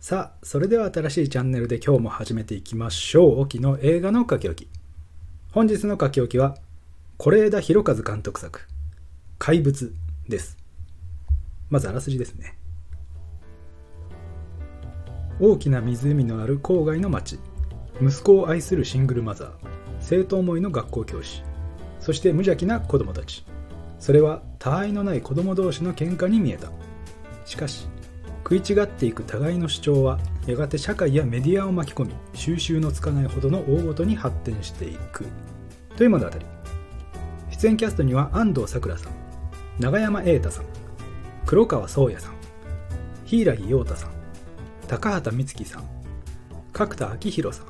[0.00, 3.40] さあそれでは新しいチャンネルで今日も始めていきましょう。
[3.40, 4.70] 沖の映画の書き置き。
[5.52, 6.56] 本日の書き置きは
[7.18, 8.62] 是枝裕和監督作
[9.38, 9.94] 「怪物」
[10.26, 10.56] です。
[11.68, 12.56] まずあらすじですね。
[15.38, 17.38] 大きな湖のある郊外の町
[18.00, 19.50] 息子を愛するシングルマザー。
[20.00, 21.42] 生徒思いの学校教師。
[21.98, 23.44] そして無邪気な子供たち。
[23.98, 26.70] それは他愛のない子供同士の喧嘩に見えた。
[27.44, 27.86] しかし
[28.42, 35.26] 食い違っていく互いの主張はやがて社会やメディアを巻き込み収集のつかないほどの大ごとに発展していく。
[35.96, 36.32] という物語。
[37.50, 39.12] 出演キャストには安藤サクラさん
[39.78, 40.64] 永山瑛太さん
[41.44, 42.34] 黒川宗也さん
[43.26, 44.10] 柊陽太さん
[44.88, 45.84] 高畑充希さん
[46.72, 47.66] 角田昭弘さん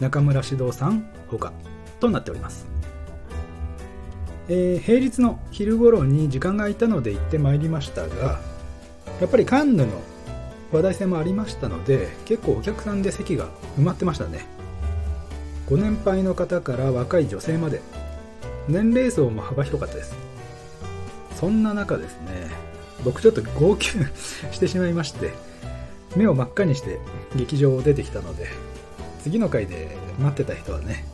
[0.00, 1.52] 中村獅童さん他
[2.00, 2.66] となっております。
[4.48, 8.38] えー、平日の昼頃に時間が空いたので行ってまいりましたが
[9.20, 9.92] やっぱりカンヌの
[10.72, 13.48] 話題性もありましたので結構お客さんで席が
[13.78, 14.46] 埋まってましたね。
[15.68, 17.80] ご年配の方から若い女性まで。
[18.68, 20.26] 年齢層も幅広かったです。
[21.36, 22.50] そんな中ですね
[23.04, 23.86] 僕ちょっと号泣
[24.52, 25.32] してしまいまして
[26.16, 26.98] 目を真っ赤にして
[27.36, 28.48] 劇場を出てきたので
[29.22, 31.04] 次の回で待ってた人はね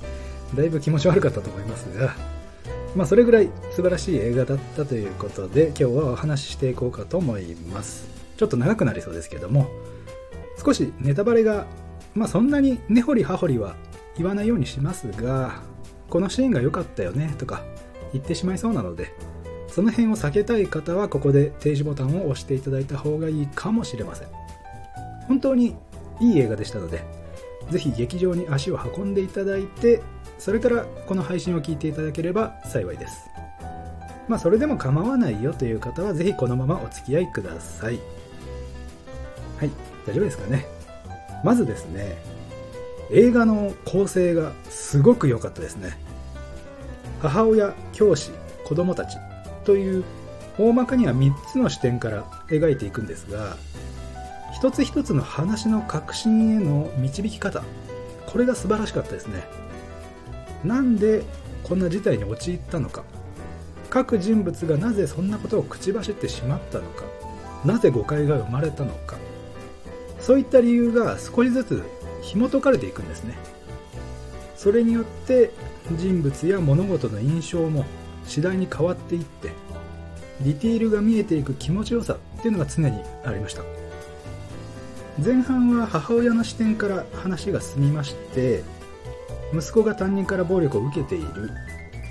[0.55, 2.15] だいぶ気持ち悪かったと思いますが
[2.95, 8.07] まあそれぐらい素晴らしい映画だったということで今日はお話ししていこうかと思います。
[8.37, 9.69] ちょっと長くなりそうですけども
[10.65, 11.67] 少しネタバレが
[12.15, 13.77] まあそんなに根掘り葉掘りは
[14.17, 15.63] 言わないようにしますが
[16.09, 17.63] このシーンが良かったよねとか
[18.13, 19.15] 言ってしまいそうなので
[19.69, 24.29] その辺を避けたい方はここで停止ボタンを押していただいた方がいいかもしれません。
[25.29, 25.77] 本当に
[26.21, 27.05] いい映画でしたので
[27.71, 30.03] ぜひ劇場に足を運んでいただいて
[30.39, 33.31] それからこの配信を聞いていただければ幸いです。
[34.29, 37.99] まあそれでも構わないよという方はぜひこのままお付き合いください。
[39.59, 39.71] はい
[40.07, 40.67] 大丈夫ですかね。
[41.45, 42.17] まずですね
[43.11, 45.99] 映画の構成がすごく良かったですね。
[47.21, 48.31] 母親教師
[48.65, 49.17] 子供たち
[49.65, 50.05] という
[50.59, 53.57] 大まかには3つの視点から描いていくんですが
[54.53, 57.63] 一つ一つの話の核心への導き方。
[58.27, 59.45] これが素晴らしかったですね。
[60.65, 61.25] なんで
[61.65, 63.05] こんな事態に陥ったのか。
[63.91, 67.05] 各人物がなぜそんなことを口走ってしまったのか。
[67.65, 69.17] なぜ誤解が生まれたのか。
[70.21, 71.83] そういった理由が少しずつ
[72.23, 73.37] 紐解かれていくんですね。
[74.57, 75.51] それによって
[75.97, 77.85] 人物や物事の印象も
[78.27, 79.51] 次第に変わっていって
[80.41, 83.82] ディティールが見えていく気持ちよさっていうのが常にありました。
[85.19, 88.63] 前半は母親の視点から話が進みまして
[89.53, 91.51] 息子が担任から暴力を受けている。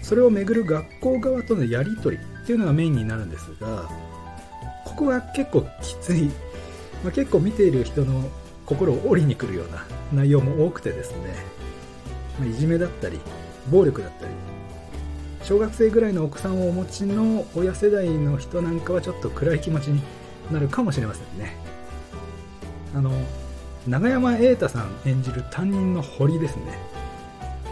[0.02, 3.88] それをめぐる学校側とのやり取りっていうのがメインになるんですが
[4.84, 6.32] ここが結構きつい。
[7.04, 8.30] まあ、結構見ている人の
[8.66, 11.36] 心を折りにくるような内容も多くてですね、
[12.40, 13.20] まあ、いじめだったり
[13.72, 14.32] 暴力だったり
[15.44, 20.02] 小学生ぐらいのお子さんをお持ちの親世代の人なんかはちょっと暗い気持ちに
[20.52, 21.56] なるかもしれませんね。
[22.94, 23.12] あの
[23.88, 26.78] 永山瑛太さん演じる担任の堀ですね。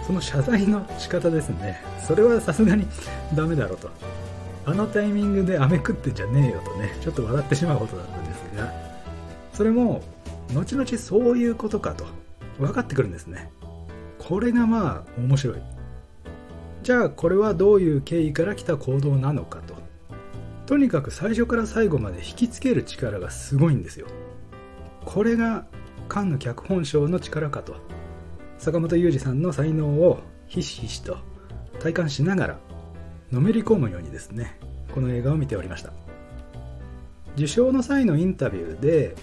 [0.07, 1.83] その謝罪の仕方ですね。
[2.05, 2.87] それはさすがに
[3.35, 3.89] ダメだろうと。
[4.65, 6.97] あのタイミングで飴食ってんじゃねえよとね。
[7.01, 8.73] ちょっと笑ってしまうことだったんですが。
[9.53, 10.01] それも
[10.53, 12.05] 後々そういうことかと。
[12.57, 13.51] 分かってくるんですね。
[14.17, 15.61] これがまあ面白い。
[16.81, 19.75] じゃあこれはどういう経緯から来た行動なのかと。
[20.65, 24.07] とにかく最初から最後まで引きつける力がすごいんですよ。
[25.05, 25.65] これが
[26.07, 27.75] カンヌ脚本賞の力かと。
[28.57, 31.17] 坂本雄二さんの才能をひしひしと
[31.79, 32.59] 体感しながら
[33.31, 34.59] のめり込むようにですね
[34.93, 35.93] この映画を見ておりました。
[37.35, 39.15] 受賞の際のインタビューで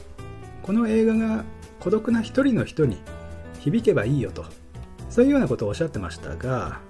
[0.62, 1.44] この映画が
[1.80, 2.96] 孤独な一人の人に
[3.60, 4.46] 響けばいいよと
[5.10, 6.80] そういうようなことをおっしゃってましたが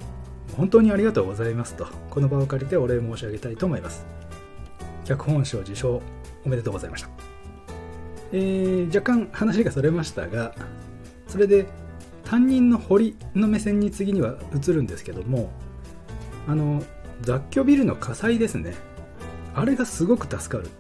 [0.56, 4.06] 本当にありがとうございますとこの場を借りてお礼申し上げたいと思います。
[5.04, 6.00] 脚本賞受賞
[6.44, 7.35] おめでとうございました。
[8.32, 10.54] えー、若干話がそれましたが
[11.28, 11.66] それで
[12.24, 15.50] 担任の堀の目線に次には移るんですけども
[16.46, 16.82] あの
[17.22, 18.74] 雑居ビルの火災ですね。
[19.54, 20.70] あれがすごく助かる。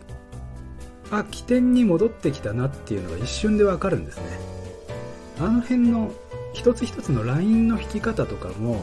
[1.10, 4.24] あ起点に戻ってきたなっていうのが一瞬でわかるんですね。
[5.40, 6.12] あの辺の
[6.52, 8.80] 一つ一つのラインの引き方とかも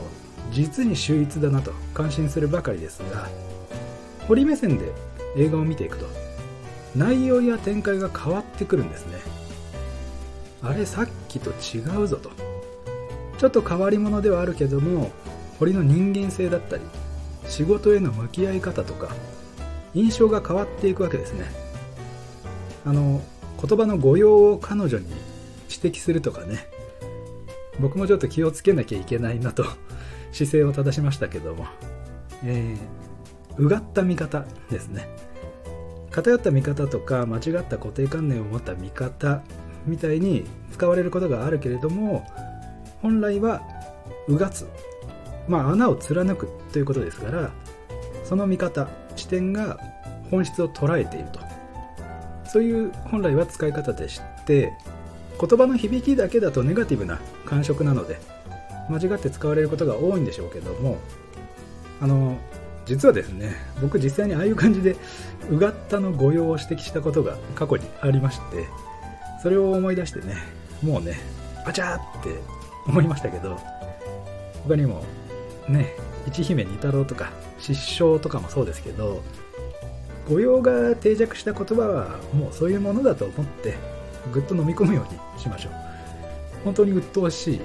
[0.51, 3.27] 実に秀逸だなと感心するばかりですが
[4.27, 4.91] 堀目線で
[5.35, 6.05] 映画を見ていくと
[6.95, 9.19] 内容や展開が変わってくるんですね。
[10.61, 12.31] あれさっきと違うぞと。
[13.37, 15.11] ちょっと変わり者ではあるけども
[15.59, 16.83] 堀の人間性だったり
[17.47, 19.09] 仕事への向き合い方とか
[19.93, 21.45] 印象が変わっていくわけですね。
[22.85, 23.21] あの
[23.61, 25.07] 言葉の誤用を彼女に
[25.69, 26.67] 指摘するとかね。
[27.79, 29.65] 僕もちょっと気をつけなきゃいけないなと
[30.31, 31.65] 姿勢を正しましたけども、
[32.43, 35.07] えー、うがった見方ですね。
[36.13, 39.41] 偏った見方とか間違った固定観念を持った見方
[39.85, 42.25] みたいに使われることがあるけれども
[43.01, 43.61] 本来は
[44.29, 44.65] うがつ
[45.49, 47.51] まあ穴を貫くということですから
[48.23, 48.87] その見方
[49.17, 49.77] 視点が
[50.31, 51.43] 本質を捉えていると。
[52.53, 54.71] そういう本来は使い方でして
[55.41, 58.19] 言葉の響きだけだとネガティブな感触なので
[58.91, 60.99] 間違って使われることが多いんでしょうけども
[61.99, 62.37] あの
[62.85, 64.95] 実はですね僕実際にああいう感じで
[65.49, 68.67] うがったの誤用を指摘したことが過去にありまして
[69.41, 70.35] それを思い出してね
[70.81, 71.17] もうね
[71.65, 72.39] あちゃーって
[72.87, 73.59] 思いましたけど
[74.63, 75.03] 他にも
[75.67, 75.95] ね
[76.27, 79.23] 一姫二太郎とか失笑とかもそうですけど
[80.29, 83.75] 誤用が定着した言葉はもうそういうものだと思って
[84.31, 85.73] ぐっと飲み込むようにしましょう。
[86.63, 87.61] 本当に鬱陶しい。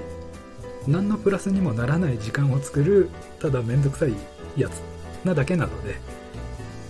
[0.87, 4.13] 何のプラスにもならない時間を作るただめんどくさい
[4.57, 4.81] やつ。
[5.23, 5.95] なだけなので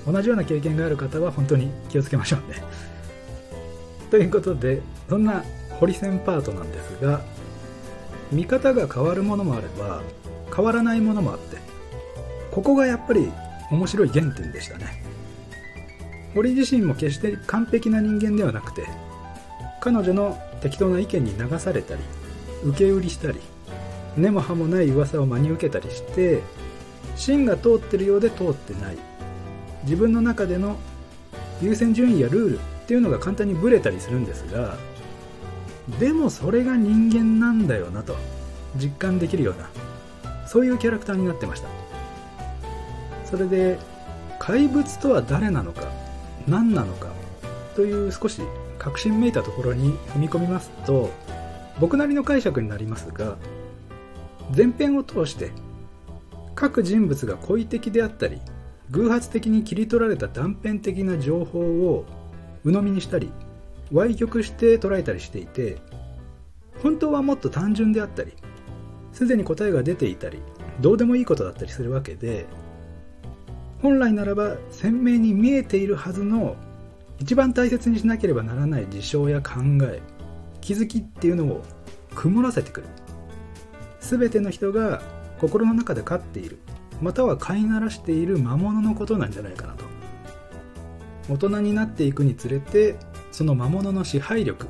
[0.06, 2.64] 同じような経験がある方は本当に気をつけましょうね。
[4.10, 5.44] ということでそんな
[5.80, 7.22] ホリセンパートなんですが
[8.31, 10.02] 見方が変わるものもあれば
[10.56, 11.58] 変わらないものもあって
[12.52, 13.31] ここがやっぱり
[13.72, 15.04] 面白い原点でしたね。
[16.36, 18.88] 堀自身も決して完璧な人間ではなくて
[19.82, 22.02] 彼女の適当な意見に流されたり
[22.64, 23.40] 受け売りしたり
[24.18, 26.42] 根も葉もない噂を真に受けたりして
[27.16, 28.98] 芯が通ってるようで通ってない。
[29.84, 30.78] 自分の中での
[31.62, 34.75] 優先順位やルールっていうのが簡単にブレたりするんですが
[36.00, 38.16] でもそれが人間なんだよなと
[38.75, 39.69] 実感できるような
[40.48, 41.69] そういうキャラクターになってました。
[43.25, 43.78] それで
[44.40, 45.84] 怪物とは誰なのか
[46.48, 47.10] 何なのか
[47.75, 48.42] という少し
[48.80, 51.12] 確信めいたところに踏み込みますと
[51.80, 53.38] 僕なりの解釈になりますが
[54.56, 55.51] 前編を通して
[56.60, 58.42] 各人物が故意的であったり
[58.92, 62.06] 偶発的に切り取られた断片的な情報を
[62.66, 63.32] 鵜呑みにしたり
[63.92, 65.78] 歪曲して捉えたりしていて
[66.84, 68.34] 本当はもっと単純であったり
[69.14, 70.42] すでに答えが出ていたり
[70.82, 72.46] どうでもいいことだったりするわけで
[73.82, 76.58] 本来ならば鮮明に見えているはずの
[77.20, 80.02] 一番大切にしなければならない事象や考え
[80.60, 81.64] 気づきっていうのを
[82.16, 82.88] 曇らせてくる。
[84.02, 85.02] 全ての人が
[85.39, 86.59] 心の中で飼っている
[87.01, 89.86] または飼いならしている魔物のことなんじゃないかなと。
[91.30, 92.95] 大人になっていくにつれて
[93.31, 94.68] その魔物の支配力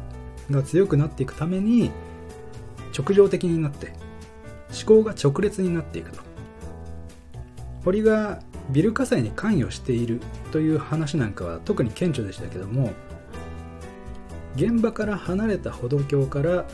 [0.52, 1.90] が強くなっていくために
[2.98, 3.94] 直情的になって
[4.70, 6.22] 思考が直列になっていくと。
[7.84, 10.22] 堀がビル火災に関与している
[10.52, 12.92] という話なんかは特に顕著でしたけども
[14.56, 16.66] 現場から離れた歩道橋から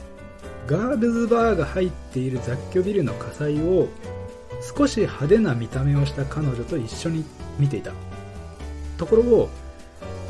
[0.67, 3.87] ガールズバーが入っている雑居ビルの火災を
[4.75, 7.23] 少し派手な見た目をした彼女と一緒に
[7.59, 7.91] 見ていた。
[8.97, 9.49] ところを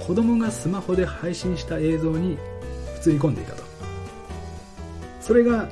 [0.06, 3.64] 子供がスマホで配信した映像に映り込んでいたと。
[5.22, 5.70] それが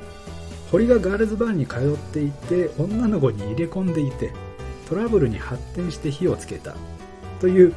[0.72, 4.32] 堀がガールズバーに通っていて女の子に入れ込んでいて
[4.88, 6.74] トラブルに発展して火をつけた。
[7.38, 7.74] という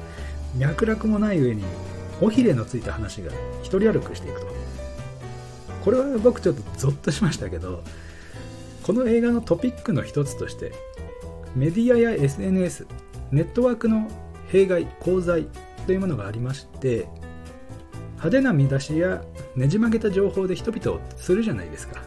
[0.57, 1.65] 脈絡もない上に
[2.21, 4.66] 尾ひれのついた話が一人歩くしていくと。
[5.87, 7.81] これは僕ちょっとゾッとしましたけど
[8.83, 10.73] この映画のトピックの一つとして
[11.55, 12.85] メディアや SNS
[13.31, 14.05] ネットワークの
[14.49, 15.47] 弊害功罪
[15.85, 17.07] というものがありまして
[18.15, 19.23] 派手な見出しや
[19.55, 22.01] ねじ曲げた情報で人々をするじゃないですか。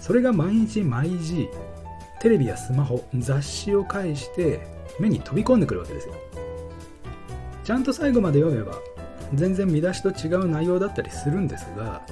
[0.00, 1.48] それが毎日毎時
[2.20, 4.66] テレビやスマホ雑誌を介して
[4.98, 6.14] 目に飛び込んでくるわけですよ。
[7.62, 8.80] ちゃんと最後まで読めば
[9.32, 12.02] 全然見出しと違う内容だったりするんですが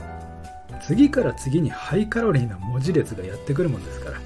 [0.86, 4.20] 次から次にハイカロリーな文字列がやってくるもんですから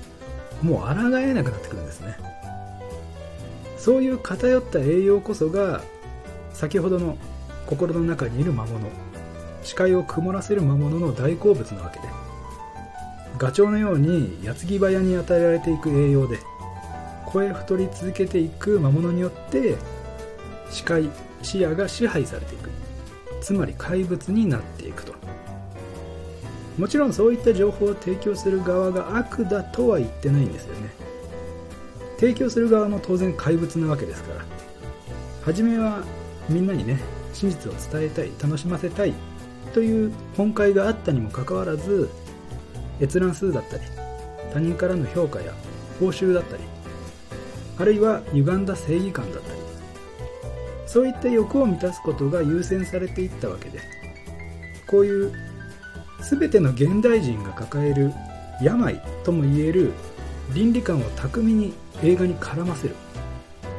[0.63, 2.17] もう抗えなくなってくるんですね。
[3.77, 5.83] そういう偏った栄養こそが
[6.53, 7.17] 先ほどの
[7.67, 8.81] 心の中にいる魔物
[9.63, 12.09] 視界を曇らせる魔物の大好物なわけで
[13.39, 16.39] ガチョウのように矢継ぎ早に与えられていく栄養で
[17.27, 19.77] 声太り続けていく魔物によって
[20.71, 21.11] 視界
[21.43, 22.71] 視野が支配されていく。
[23.41, 25.16] つまり怪物になっていくと。
[26.79, 30.91] もちろんそういった情報を提供する側が悪だとは言ってないんですよね。
[32.19, 34.57] 提供する側も当然怪物なわけですから。
[35.47, 36.03] 初めは
[36.49, 36.99] みんなにね
[37.33, 39.15] 真実を伝えたい楽しませたい
[39.73, 42.11] という本会があったにもかかわらず
[43.01, 43.83] 閲覧数だったり
[44.53, 45.53] 他人からの評価や
[46.01, 46.65] 報酬だったり
[47.79, 49.61] あるいは歪んだ正義感だったり
[50.87, 53.81] そういった欲を満たすことが優先されていったわけで
[54.89, 55.33] こういう
[56.31, 58.13] 全ての現代人が抱える
[58.61, 59.93] 病ともいえる
[60.55, 62.95] 倫理観を巧みに映画に絡ませる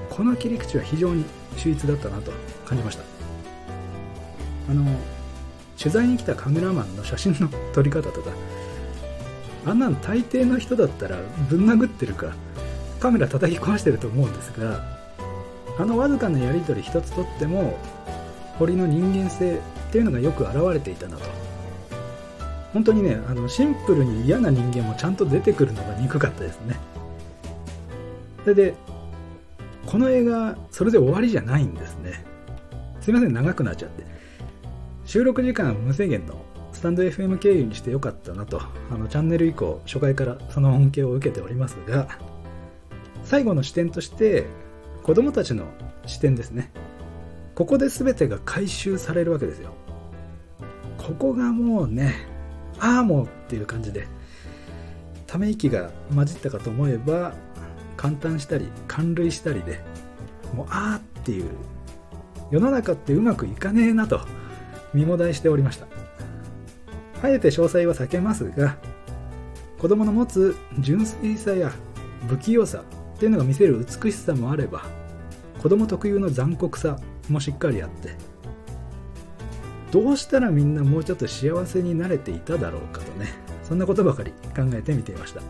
[0.10, 1.26] この切り口は非常に
[1.58, 2.32] 秀逸だったなと
[2.66, 3.04] 感じました。
[4.70, 4.84] あの
[5.78, 8.32] 取材に来たカメラマンの写真の撮り方とか
[9.66, 11.18] あんなん大抵の人だったら
[11.50, 12.34] ぶん殴ってるか
[13.00, 14.84] カメラ叩き壊してると思うんですが
[15.78, 17.78] あのわずかなやり取り一つとっても
[18.58, 19.60] 堀の人間性っ
[19.92, 21.47] ていうのがよく現れていたなと。
[22.78, 26.78] 本当にねあのシンプルに嫌な人間もちゃんと出てくるのが憎かったですね。
[28.44, 28.76] それで
[29.88, 32.24] この映画それで終わりじゃないんですね。
[33.02, 34.04] すいません長くなっちゃって。
[35.06, 36.36] 収録時間無制限の
[36.72, 42.08] スタンド FM 経由にしてよかったなとあのチャンネル以降初回からその恩恵を受けておりますが
[43.24, 44.46] 最後の視点として
[45.02, 45.66] 子供たちの
[46.06, 46.72] 視点ですね。
[47.56, 49.74] ここで全てが回収されるわけですよ。
[51.00, 52.37] ここがもうね
[52.80, 54.08] ああもうっていう感じで
[55.26, 57.34] ため息が混じったかと思えば
[57.96, 59.82] 感嘆したり感涙したりで
[60.54, 61.50] もうああっていう
[62.52, 64.22] 世の中ってうまくいかねえなと
[64.94, 65.88] 身もだえしておりました。
[67.22, 68.78] あえて詳細は避けますが
[69.80, 71.72] 子供の持つ純粋さや
[72.28, 72.84] 不器用さ
[73.16, 74.84] っていうのが見せる美しさもあれば
[75.62, 78.16] 子供特有の残酷さもしっかりあって
[79.92, 83.28] どうしたらみんなもうちょっと幸せになれていただろうかとね。
[83.64, 85.42] そんなことばかり考えてみていました。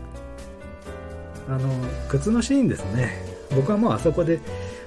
[1.48, 1.68] あの
[2.08, 3.24] 靴のシーンですね。
[3.54, 4.40] 僕はもうあそこで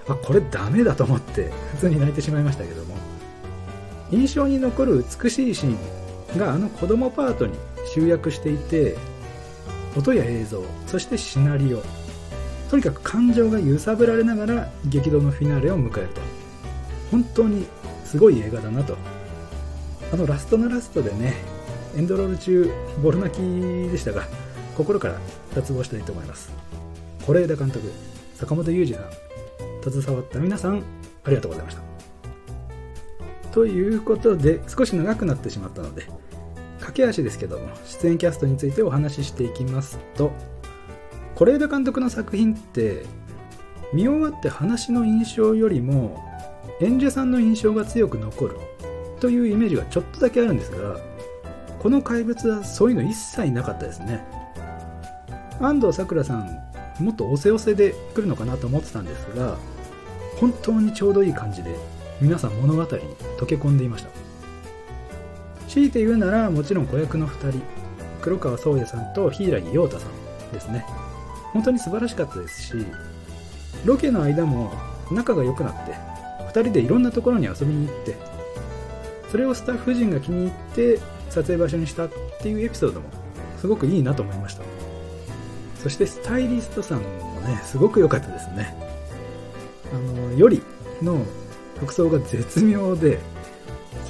[0.07, 2.95] あこれダメだと思って普通に泣いてしまいましたけども。
[4.11, 5.75] 印象に残る美しいシー
[6.35, 7.57] ンがあの子供パートに
[7.93, 8.97] 集約していて
[9.95, 11.81] 音や映像そしてシナリオ。
[12.69, 16.21] とにかく感情が揺さぶられながら激動のフィナーレを迎えると。
[17.09, 17.65] 本当に
[18.05, 18.97] すごい映画だなと
[20.11, 21.35] あのラストのラストでね
[21.95, 23.39] エンドロール中ボル泣き
[23.89, 24.27] でしたが
[24.75, 25.19] 心から
[25.55, 26.51] 脱帽したいと思います。
[27.25, 27.91] 是枝監督
[28.35, 30.83] 坂本雄二さん携わった皆さん
[31.23, 31.81] ありがとうございました。
[33.51, 36.05] ということで少し長くなってしまったので
[36.79, 40.31] 駆け足ですけども出演キャストについてお話ししていきますと
[41.35, 43.05] 是枝監督の作品って
[43.93, 46.23] 見終わって話の印象よりも
[46.79, 48.57] 演者さんの印象が強く残る
[49.21, 50.97] というイメージがちょっとだけあるんですが
[51.79, 54.23] この怪物はそういうの一切なかったですね。
[55.59, 56.59] 安藤サクラさん
[56.99, 59.57] もっとおせおせで来るのかなと思ってたんですが
[60.37, 61.75] 本当にちょうどいい感じで
[62.19, 62.87] 皆さん物語に
[63.37, 64.09] 溶け込んでいました。
[65.69, 67.61] 強いて言うならもちろん子役の2人
[68.21, 70.85] 黒川宗也さんと柊陽太さんですね。
[71.53, 72.73] 本当に素晴らしかったですし
[73.85, 74.71] ロケの間も
[75.11, 75.93] 仲が良くなって
[76.59, 78.30] 2人でいろんなところに遊びに行って
[79.31, 82.11] それをスタッフ陣が気に入って撮影場所にしたっ
[82.41, 83.09] ていうエピソードも
[83.57, 84.63] すごくいいなと思いました。
[85.81, 88.75] そしてスタイリストさんもねすごく良かったですね。
[89.93, 90.61] あのより
[91.01, 91.25] の
[91.79, 93.19] 服装が絶妙で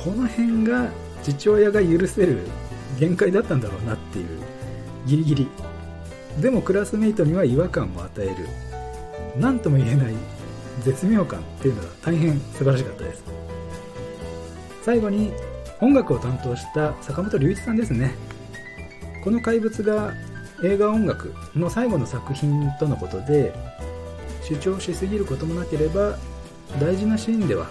[0.03, 0.89] この辺が
[1.21, 2.39] 父親が許せる
[2.99, 4.27] 限界だったんだろうなっていう
[5.05, 5.47] ギリギリ。
[6.41, 8.47] でもクラスメイトには違和感を与える。
[9.37, 10.15] 何とも言えない
[10.83, 13.23] 絶妙感っていうのが大変素晴らしかったです。
[14.81, 15.31] 最後に
[15.79, 18.13] 音楽を担当した坂本龍一さんですね。
[19.23, 20.13] この怪物が
[20.63, 23.53] 映画音楽の最後の作品とのことで
[24.43, 26.17] 主張しすぎることもなければ
[26.79, 27.67] 大事なシーンでは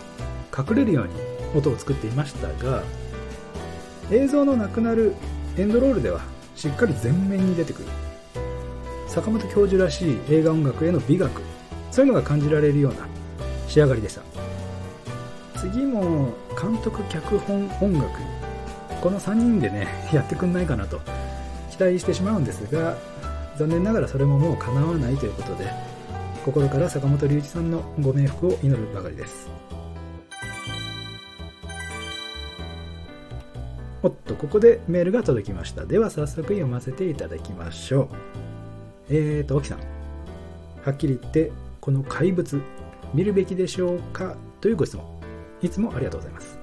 [0.56, 1.12] 隠れるように
[1.56, 2.82] 音を作っていましたが
[4.10, 5.14] 映像のなくなる
[5.56, 6.20] エンドロールでは
[6.56, 7.88] しっかり前面に出てくる。
[9.08, 11.42] 坂本教授らしい映画音楽への美学
[11.90, 13.08] そういうのが感じられるような
[13.66, 14.29] 仕上がりでした。
[15.60, 18.08] 次も監督脚本音楽。
[19.02, 21.00] この3人でね やってくんないかなと。
[21.70, 22.96] 期待してしまうんですが
[23.56, 25.64] 残念ながらそれももう叶わないということで
[26.44, 29.50] 心から坂本龍一さんのご冥福を祈るばかりです。
[34.02, 35.84] おっとここでメールが届きました。
[35.84, 38.08] では早速読ませていただきましょう。
[39.10, 39.78] えーと、沖さん。
[40.82, 41.52] はっきり言って、
[41.82, 42.62] この怪物、
[43.12, 44.36] 見るべきでしょうか？
[44.62, 45.19] というご質問。
[45.62, 46.58] いつもありがとうございます。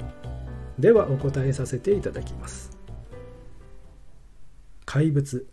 [0.80, 2.78] では、お答えさせていただきます。
[4.86, 5.48] 怪物。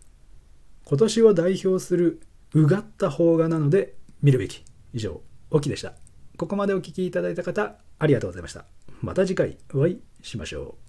[0.85, 2.21] 今年を代表する
[2.53, 4.63] うがった邦画なので見るべき。
[4.93, 5.93] 以上、沖でした。
[6.37, 8.65] ここまでお聴きいただいた方、ありがとうございました。
[9.01, 10.84] また次回お会いしましょう。